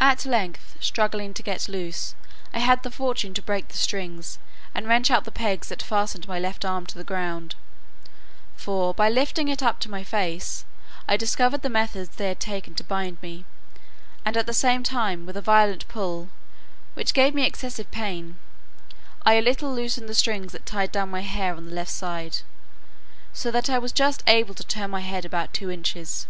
[0.00, 2.14] At length, struggling to get loose,
[2.54, 4.38] I had the fortune to break the strings,
[4.74, 7.56] and wrench out the pegs that fastened my left arm to the ground;
[8.56, 10.64] for, by lifting it up to my face,
[11.06, 13.44] I discovered the methods they had taken to bind me,
[14.24, 16.30] and at the same time with a violent pull,
[16.94, 18.38] which gave me excessive pain,
[19.26, 22.38] I a little loosened the strings that tied down my hair on the left side,
[23.34, 26.26] so that I was just able to turn my head about two inches.